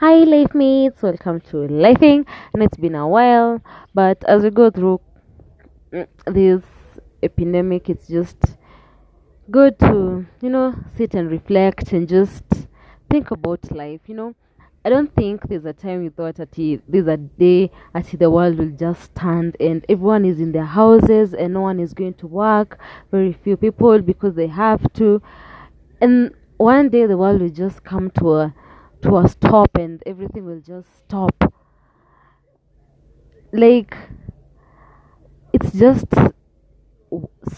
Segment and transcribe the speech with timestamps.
[0.00, 2.24] Hi, life mates, welcome to Lifing.
[2.54, 3.60] And it's been a while,
[3.92, 4.98] but as we go through
[5.92, 6.62] mm, this
[7.22, 8.56] epidemic, it's just
[9.50, 12.44] good to, you know, sit and reflect and just
[13.10, 14.00] think about life.
[14.06, 14.34] You know,
[14.86, 18.56] I don't think there's a time you thought that there's a day that the world
[18.56, 22.26] will just stand and everyone is in their houses and no one is going to
[22.26, 22.80] work.
[23.10, 25.20] Very few people because they have to.
[26.00, 28.54] And one day the world will just come to a
[29.02, 31.52] to a stop and everything will just stop.
[33.52, 33.96] Like
[35.52, 36.06] it's just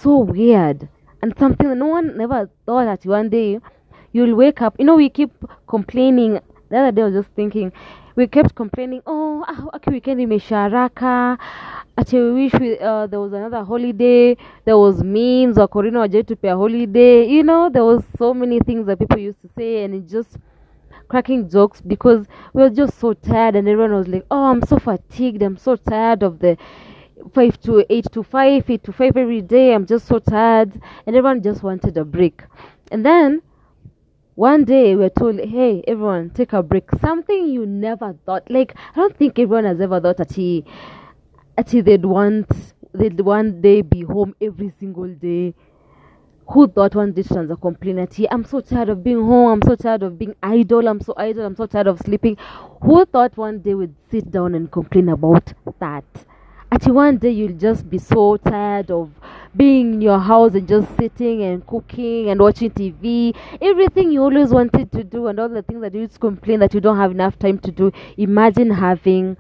[0.03, 0.89] so weird
[1.21, 3.61] and something no one never thought that one day
[4.13, 4.77] you'll wake up.
[4.79, 5.31] You know, we keep
[5.67, 6.41] complaining.
[6.69, 7.73] The other day I was just thinking,
[8.17, 11.39] we kept complaining, oh, ah, okay, weekend imeisha haraka.
[11.97, 14.37] Ati we wish we, uh, there was another holiday.
[14.65, 17.29] There was memes to pay a holiday.
[17.29, 20.39] You know, there was so many things that people used to say, and it just
[21.09, 24.79] cracking jokes because we were just so tired, and everyone was like, oh, I'm so
[24.79, 25.43] fatigued.
[25.43, 26.57] I'm so tired of the
[27.35, 29.75] five to eight to five, eight to five every day.
[29.75, 30.73] I'm just so tired,
[31.07, 32.43] and everyone just wanted a break.
[32.91, 33.43] And then
[34.35, 36.89] one day we were told, hey, everyone, take a break.
[37.01, 38.51] Something you never thought.
[38.51, 40.65] Like, I don't think everyone has ever thought that he,
[41.57, 42.49] that he they'd want,
[42.93, 45.55] they'd one day be home every single day.
[46.53, 49.53] Who thought one day turns a complaint that he, I'm so tired of being home,
[49.53, 52.37] I'm so tired of being idle, I'm so idle, I'm so tired of sleeping.
[52.83, 56.05] Who thought one day would sit down and complain about that?
[56.71, 59.11] Actually, one day you'll just be so tired of
[59.57, 63.35] being in your house and just sitting and cooking and watching TV.
[63.63, 66.75] Everything you always wanted to do and all the things that you to complain that
[66.75, 67.91] you don't have enough time to do.
[68.19, 69.39] Imagine having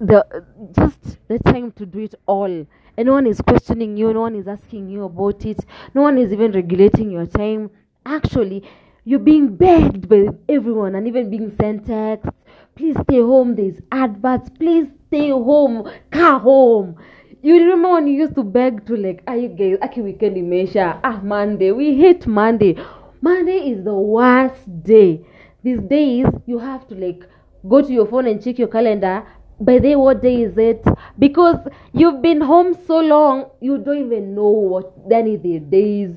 [0.00, 0.44] the
[0.76, 2.66] just the time to do it all.
[2.96, 6.18] And no one is questioning you, no one is asking you about it, no one
[6.18, 7.70] is even regulating your time.
[8.04, 8.64] Actually,
[9.04, 12.44] you're being begged by everyone and even being sent texts.
[12.74, 16.96] Please stay home, there's adverts, please stay home, car home.
[17.40, 21.00] You remember when you used to beg to like, are you guys, okay, weekend imeisha,
[21.04, 22.76] ah, Monday, we hate Monday.
[23.20, 25.24] Monday is the worst day.
[25.62, 27.24] These days, you have to like
[27.68, 29.24] go to your phone and check your calendar.
[29.60, 30.84] By the what day is it?
[31.18, 31.58] Because
[31.92, 36.10] you've been home so long, you don't even know what any of the days.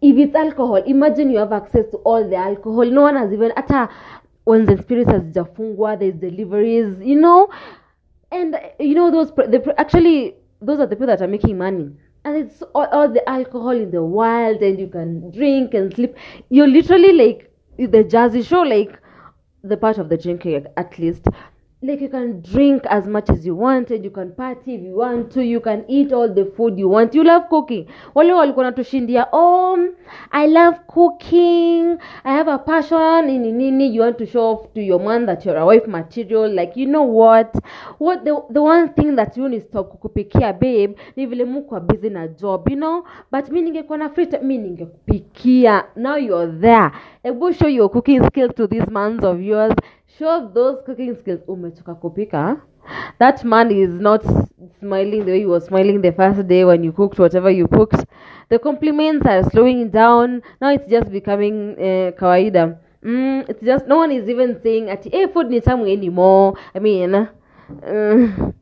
[0.00, 2.84] If it's alcohol, imagine you have access to all the alcohol.
[2.84, 3.90] No one has even hata
[4.44, 7.50] when the spirits has jafungwa, there's deliveries, you know.
[8.32, 11.90] And you know those the, actually those are the people that are making money.
[12.24, 16.16] And it's all, all the alcohol in the wild, and you can drink and sleep.
[16.48, 18.98] You're literally like the Jersey Shore, like
[19.62, 21.26] the part of the drinking at least
[21.86, 24.96] like you can drink as much as you want and you can party if you
[24.96, 27.14] want to you can eat all the food you want.
[27.14, 27.86] You love cooking.
[28.14, 29.78] Wale walikuwa natushindia oh
[30.30, 31.98] i love cooking.
[32.24, 33.26] I have a passion.
[33.26, 36.48] Nini nini you want to show off to your man that you're a wife material.
[36.54, 37.54] Like you know what?
[37.98, 42.10] What the, the one thing that you need stop kukupikia babe ni vile mko busy
[42.10, 43.04] na job you know?
[43.32, 45.84] But mi ningekuwa na free mi ningekupikia.
[45.96, 46.90] Now you're there.
[47.24, 49.74] Ebu show your cooking skills to these mans of yours
[50.18, 52.60] show those cooking skills umetoka kupika?
[53.18, 54.22] That man is not
[54.80, 58.04] smiling the way he was smiling the first day when you cooked whatever you cooked.
[58.48, 60.42] The compliments are slowing down.
[60.60, 62.78] Now it's just becoming uh, kawaida.
[63.04, 66.54] Mm, it's just no one is even saying ati hey, food ni tamu anymore.
[66.74, 67.26] I mean uh,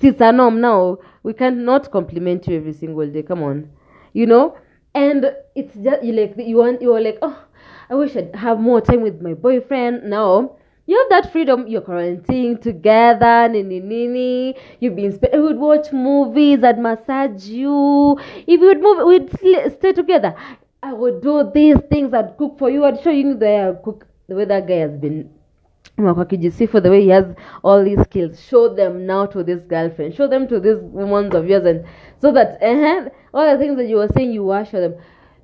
[0.00, 0.98] it's a norm now.
[1.22, 3.22] We cannot compliment you every single day.
[3.22, 3.70] Come on.
[4.12, 4.56] You know?
[4.94, 7.44] And it's just you like you want you're like oh
[7.88, 10.04] i wish i'd have more time with my boyfriend.
[10.04, 10.56] Now
[10.90, 14.56] you have that freedom you're quarantining together nini nini.
[14.80, 18.18] You've been Spe- we'd watch movies i'd massage you.
[18.46, 20.34] If we'd move we'd sl- stay together.
[20.82, 23.72] I would do these things i'd cook for you i'd show you the way i
[23.84, 25.30] cook the way that guy has been.
[25.96, 30.26] Akijisifu the way he has all these skills show them now to this girlfriend show
[30.26, 31.84] them to these women of yours and
[32.20, 34.94] so that uh all the things that you were saying you wash them.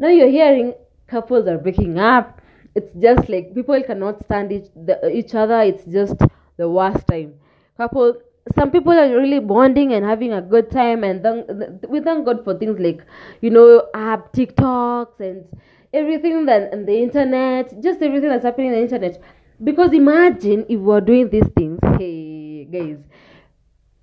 [0.00, 0.74] Now you're hearing
[1.06, 2.40] couples are breaking up
[2.76, 5.60] it's just like people cannot stand each, the, each other.
[5.62, 6.16] It's just
[6.58, 7.34] the worst time.
[7.76, 8.14] Couple
[8.54, 12.44] some people are really bonding and having a good time and then we thank god
[12.44, 13.00] for things like
[13.40, 15.44] you know app tiktoks and
[15.92, 19.20] everything that and the internet just everything that's happening in the internet.
[19.64, 21.80] Because imagine if we are doing these things.
[21.98, 22.98] Hey guys.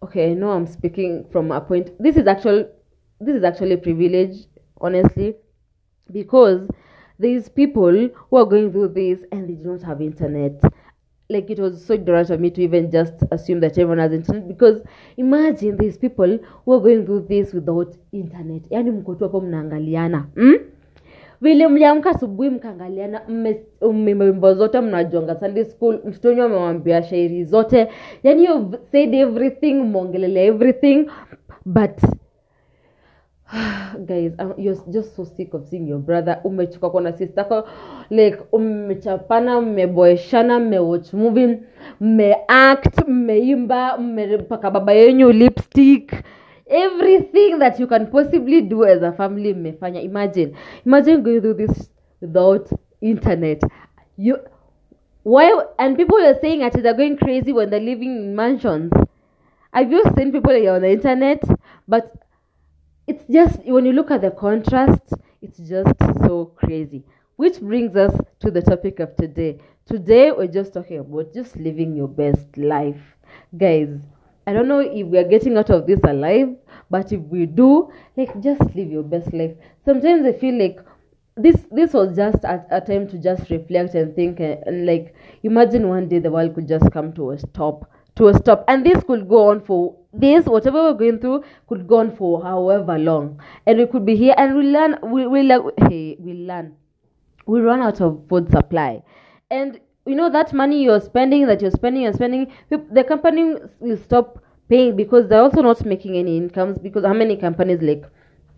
[0.02, 2.68] Okay i know i'm speaking from a point this is actual
[3.22, 4.46] this is actually privilege
[4.82, 5.36] honestly.
[6.12, 6.68] Because
[7.20, 10.62] these people who are going through this and they do not have internet.
[11.30, 14.48] Like it was so ignorant of me to even just assume that everyone has internet
[14.48, 14.82] because
[15.18, 18.62] imagine these people who are going through this without internet.
[18.72, 20.54] Yani mko tu mnaangaliana mm?
[21.42, 27.88] vile mliamka asubuhi mkaangaliana mme- zote mnajonga sunday school mtoto wenyu amewambia shairi zote.
[28.24, 31.06] Yani you've said everything mmeongelelea everything
[31.66, 32.00] but
[34.06, 36.42] guys I'm, you're just so sick of seeing your brother.
[36.44, 37.68] Umechoka kuona sister yako
[38.10, 41.60] like mmechapana mmeboeshana mmewatch movie
[42.02, 46.24] mmeact mmeimba mmepaka baba yenyu lipstick.
[46.68, 50.02] Everything that you can possibly do as a family mmefanya.
[50.02, 50.56] Imagine
[50.86, 51.90] imagine going through this
[52.22, 52.70] without
[53.02, 53.62] internet.
[54.18, 54.38] You
[55.24, 58.92] why and people are saying that they're going crazy when they're living in mansions.
[59.72, 61.44] Have you seen people on the internet
[61.88, 62.23] but
[63.08, 65.02] it's just when you look at the contrast
[65.42, 65.92] it's just
[66.26, 67.04] so crazy.
[67.36, 69.60] Which brings us to the topic of today.
[69.86, 73.02] Today we're just talking about just living your best life.
[73.58, 74.00] Guys
[74.46, 76.50] i don't know if we are getting out of this alive
[76.92, 79.52] but if we do like just live your best life.
[79.86, 80.80] Sometimes i feel like
[81.36, 85.16] this this was just a, a time to just reflect and think and, and like
[85.44, 88.64] imagine one day the world could just come to a stop to a stop.
[88.68, 92.44] And this could go on for this whatever we're going through could go on for
[92.44, 93.42] however long.
[93.66, 96.76] And we could be here and we learn we we like hey we learn.
[97.46, 99.04] We run out of food supply.
[99.50, 103.98] And you know that money you're spending that you're spending and spending the company will
[103.98, 104.40] stop
[104.70, 106.78] paying because they're also not making any incomes.
[106.78, 108.04] Because how many companies like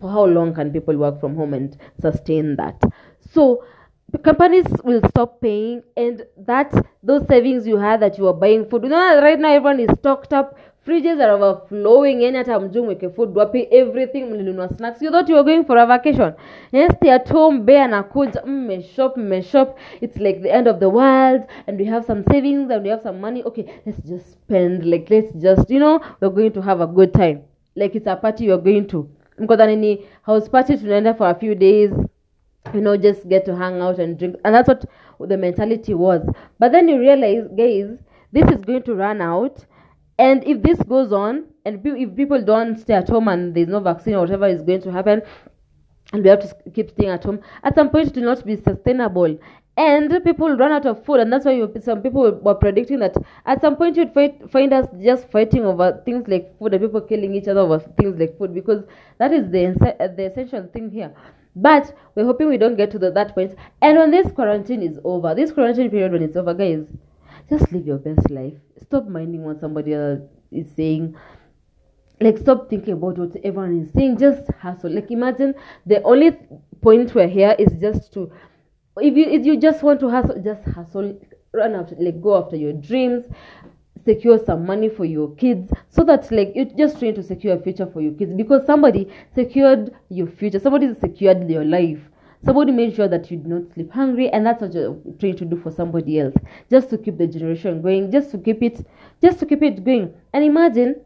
[0.00, 2.82] for how long can people work from home and sustain that?
[3.30, 3.64] So
[4.22, 6.72] companies will stop paying and that
[7.02, 8.84] those savings you had that you were buying food.
[8.84, 10.56] You know that right now everyone is stocked up.
[10.86, 13.68] Fridges are overflowing yani hata mjuu mweke food wapi.
[13.70, 15.02] Everything mlinunua snacks.
[15.02, 16.32] You thought you were going for a vacation.
[16.72, 21.42] Yes stay at home bear anakuja mmeshop mmeshop it's like the end of the world
[21.66, 23.42] and we have some savings and we have some money.
[23.42, 24.84] Okay let's just spend.
[24.84, 27.40] Like let's just you know we're going to have a good time.
[27.76, 29.08] Like it's a party you're going to.
[29.38, 31.90] Mkodhani ni house party tunaenda for a few days
[32.74, 34.36] you know just get to hang out and drink.
[34.44, 34.84] And that's what
[35.20, 36.28] the mentality was.
[36.58, 37.98] But then you realize guys
[38.32, 39.64] this is going to run out.
[40.18, 43.68] And if this goes on and pe- if people don't stay at home and there's
[43.68, 45.22] no vaccine or whatever is going to happen
[46.12, 48.56] and we have to keep staying at home at some point it will not be
[48.56, 49.38] sustainable.
[49.78, 53.14] And people run out of food and that's why you, some people were predicting that
[53.44, 57.02] at some point you'd fight, find us just fighting over things like food and people
[57.02, 58.84] killing each other over things like food because
[59.18, 59.74] that is the,
[60.16, 61.12] the essential thing here
[61.56, 63.56] but we're hoping we don't get to the, that point.
[63.80, 66.86] And when this quarantine is over this quarantine period when it's over guys
[67.48, 68.54] just live your best life.
[68.82, 70.20] Stop minding what somebody else
[70.50, 71.16] is saying.
[72.20, 74.18] Like stop thinking about what everyone is saying.
[74.18, 74.92] Just hustle.
[74.92, 75.54] Like imagine
[75.86, 76.32] the only
[76.82, 78.30] point we're here is just to
[78.98, 81.18] if you if you just want to hustle just hustle.
[81.52, 83.24] Run after like go after your dreams
[84.06, 87.60] secure some money for your kids so that like you're just trying to secure a
[87.60, 88.32] future for your kids.
[88.34, 91.98] Because somebody secured your future somebody secured your life.
[92.44, 95.44] Somebody made sure that you did not sleep hungry and that's what you're trying to
[95.44, 96.34] do for somebody else.
[96.70, 98.86] Just to keep the generation going just to keep it
[99.22, 100.14] just to keep it going.
[100.32, 100.96] And imagine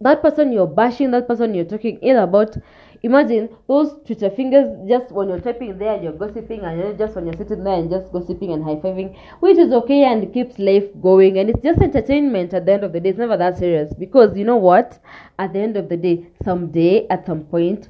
[0.00, 2.56] that person you're bashing, that person you're talking ill about,
[3.02, 7.36] imagine those Twitter fingers just when you're typing there you're gossiping, and just when you're
[7.36, 11.38] sitting there and just gossiping and high fiving, which is okay and keeps life going.
[11.38, 13.10] And it's just entertainment at the end of the day.
[13.10, 14.98] It's never that serious because you know what?
[15.38, 17.88] At the end of the day, someday, at some point,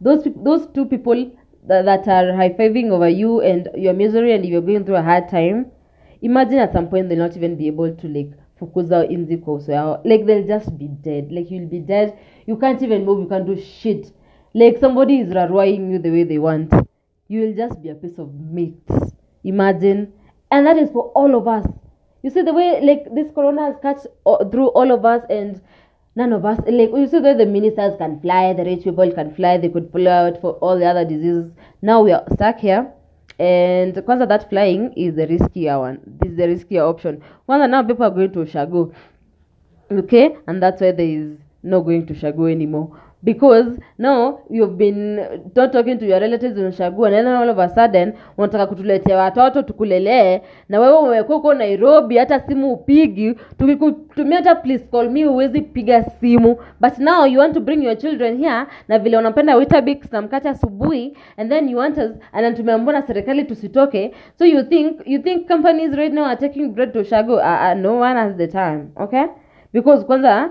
[0.00, 1.32] those those two people
[1.66, 5.02] that, that are high fiving over you and your misery and you're going through a
[5.02, 5.72] hard time,
[6.22, 9.72] imagine at some point they'll not even be able to like fukuza inzi kwa uso
[9.72, 11.32] yao like they'll just be dead.
[11.32, 12.12] Like you'll be dead.
[12.46, 13.22] You can't even move.
[13.22, 14.12] You can't do shit.
[14.54, 16.72] Like somebody is raroing you the way they want
[17.28, 18.82] you will just be a piece of meat.
[19.44, 20.12] Imagine.
[20.50, 21.66] And that is for all of us.
[22.22, 25.60] You see the way like this corona has cut uh, through all of us and
[26.16, 29.12] none of us like you see the way the ministers can fly the rich people
[29.12, 31.52] can fly they could pull out for all the other diseases.
[31.80, 32.92] Now we are stuck here
[33.38, 36.00] and kwanza that flying is the riskier one.
[36.06, 37.22] This is the riskier option.
[37.48, 38.92] Kwanza now people are going to shago
[39.90, 40.36] okay?
[40.46, 45.16] And that's why there is no going to shago anymore because now you've been
[45.56, 46.72] not talking to your relatives and
[47.12, 52.40] then all of a sudden unataka kutuletea watoto tukulelee na wewe umekuwa uko nairobi hata
[52.40, 56.56] simu upigi tukikutumia hata please call me huwezi piga simu.
[56.80, 60.48] But now you want to bring your children here na vile unapenda witabix na mkate
[60.48, 64.14] asubuhi and then you want us and mbona serikali tusitoke.
[64.38, 67.74] So you think you think companies right now are taking bread to shago uh, uh,
[67.74, 69.24] no one has the time okay?
[69.72, 70.50] Because kwanza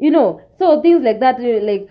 [0.00, 1.88] you know so things like that uh, like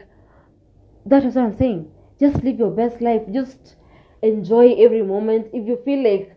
[1.06, 1.92] that is what i'm saying.
[2.20, 3.22] Just live your best life.
[3.32, 3.76] Just
[4.22, 5.48] enjoy every moment.
[5.54, 6.36] If you feel like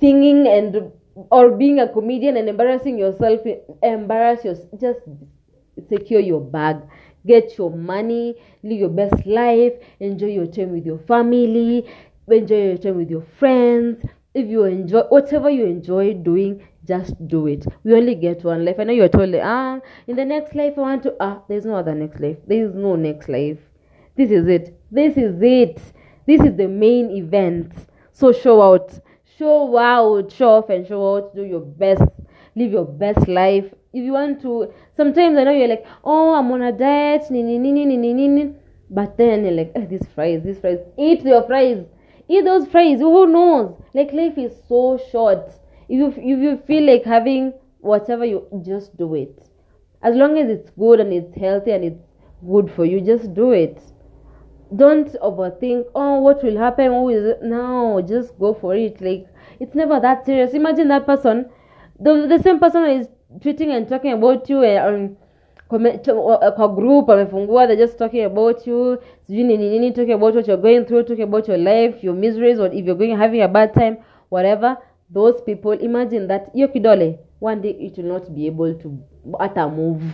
[0.00, 0.92] singing and
[1.30, 3.40] or being a comedian and embarrassing yourself
[3.82, 5.00] embarrass yourself just
[5.88, 6.76] secure your bag.
[7.26, 11.84] Get your money, live your best life, enjoy your time with your family,
[12.28, 13.98] enjoy your time with your friends.
[14.34, 17.66] If you enjoy whatever you enjoy doing, just do it.
[17.84, 18.76] We only get one life.
[18.78, 21.76] I know you're told, ah, in the next life I want to, ah, there's no
[21.76, 22.38] other next life.
[22.46, 23.58] There is no next life.
[24.16, 24.74] This is it.
[24.90, 25.80] This is it.
[26.26, 27.72] This is the main event.
[28.12, 28.98] So show out.
[29.36, 30.32] Show out.
[30.32, 31.36] Show off and show out.
[31.36, 32.10] Do your best.
[32.56, 33.66] Live your best life.
[33.92, 38.54] If you want to, sometimes I know you're like, oh, I'm on a diet, nini.
[38.90, 40.78] But then you're like, oh, this fries, this fries.
[40.98, 41.86] Eat your fries.
[42.28, 42.98] Eat those fries.
[43.00, 43.80] Who knows?
[43.94, 45.48] Like life is so short.
[45.88, 49.42] If you if you feel like having whatever you just do it.
[50.02, 52.02] As long as it's good and it's healthy and it's
[52.46, 53.80] good for you, just do it
[54.76, 57.42] don't overthink oh what will happen who is it?
[57.42, 59.26] no just go for it like
[59.60, 61.48] it's never that serious imagine that person
[62.00, 63.08] the, the same person is
[63.40, 65.16] tweeting and talking about you eh, um, and
[65.68, 70.46] kwa uh, uh, group amefungua they're just talking about you sijui nini talking about what
[70.46, 73.48] you're going through talking about your life your miseries or if you're going having a
[73.48, 73.96] bad time
[74.30, 74.76] whatever
[75.14, 78.92] those people imagine that hiyo kidole one day it will not be able to
[79.38, 80.04] hata move.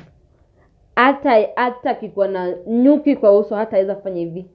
[0.96, 4.46] Hata hata kikuwa na nyuki kwa uso hata aweza kufanya hivi.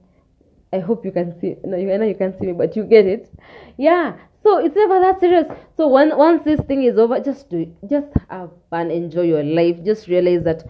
[0.72, 3.06] I hope you can see no, you, know you can see me but you get
[3.06, 3.32] it.
[3.78, 5.46] Yeah so it's never that serious.
[5.76, 9.42] So when, once this thing is over just do it just have fun enjoy your
[9.44, 9.82] life.
[9.84, 10.64] Just realize that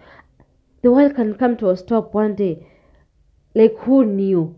[0.83, 2.67] the world can come to a stop one day.
[3.55, 4.55] Like who knew?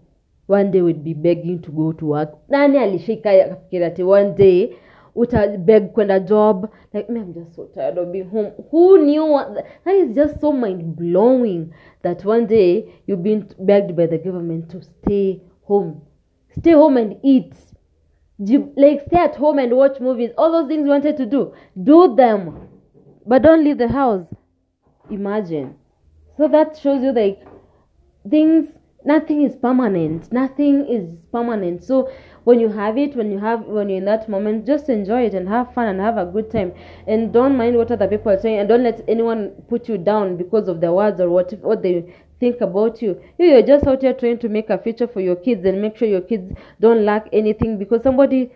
[0.47, 2.29] One day we'd be begging to go to work.
[2.49, 4.75] Nani alishika akafikiri ati one day
[5.15, 6.69] utabeg kwenda job.
[6.93, 8.51] Like me i'm just so tired of being home.
[8.71, 9.39] Who knew
[9.85, 14.69] that is just so mind blowing that one day you've been begged by the government
[14.71, 16.01] to stay home.
[16.57, 17.53] Stay home and eat.
[18.39, 20.31] Like stay at home and watch movies.
[20.37, 21.53] All those things you wanted to do.
[21.81, 22.67] Do them.
[23.25, 24.25] But don't leave the house.
[25.09, 25.75] Imagine.
[26.37, 27.39] So that shows you like
[28.29, 28.67] things
[29.05, 30.31] nothing is permanent.
[30.31, 31.83] Nothing is permanent.
[31.83, 32.11] So
[32.43, 35.33] when you have it when you have when you're in that moment just enjoy it
[35.33, 36.73] and have fun and have a good time.
[37.07, 40.37] And don't mind what other people are saying and don't let anyone put you down
[40.37, 43.21] because of their words or what what they think about you.
[43.37, 46.07] You're just out here trying to make a future for your kids and make sure
[46.07, 48.51] your kids don't lack anything because somebody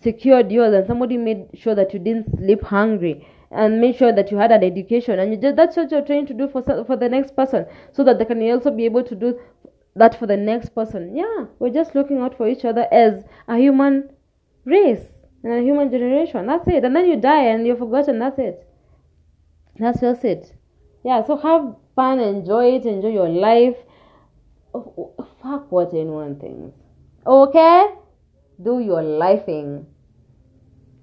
[0.00, 4.30] secured yours and somebody made sure that you didn't sleep hungry and make sure that
[4.30, 5.18] you had an education.
[5.18, 8.04] And you just, that's what you're trying to do for for the next person so
[8.04, 9.38] that they can also be able to do
[9.96, 11.16] that for the next person.
[11.16, 14.10] Yeah, we're just looking out for each other as a human
[14.64, 15.04] race
[15.42, 16.46] and a human generation.
[16.46, 16.84] That's it.
[16.84, 18.18] And then you die and you're forgotten.
[18.18, 18.66] That's it.
[19.78, 20.52] That's just it.
[21.04, 23.76] Yeah, so have fun, enjoy it, enjoy your life.
[24.74, 26.76] Oh, oh fuck what anyone thinks.
[27.26, 27.86] Okay?
[28.62, 29.86] Do your lifing.